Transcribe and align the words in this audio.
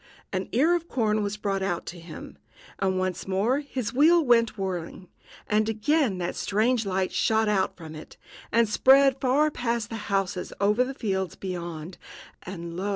An 0.33 0.49
ear 0.51 0.73
of 0.75 0.87
corn 0.87 1.21
was 1.21 1.37
brought 1.37 1.85
to 1.85 1.99
him, 1.99 2.35
and 2.79 2.97
once 2.97 3.27
more 3.27 3.59
his 3.59 3.93
wheel 3.93 4.25
went 4.25 4.57
whirring, 4.57 5.09
and 5.45 5.69
again 5.69 6.17
that 6.17 6.35
strange 6.35 6.87
light 6.87 7.11
shot 7.11 7.47
out 7.47 7.77
from 7.77 7.93
it, 7.93 8.17
and 8.51 8.67
spread 8.67 9.21
far 9.21 9.51
past 9.51 9.91
the 9.91 9.97
houses 10.09 10.53
over 10.59 10.83
the 10.83 10.95
fields 10.95 11.35
beyond; 11.35 11.99
and, 12.41 12.75
lo! 12.75 12.89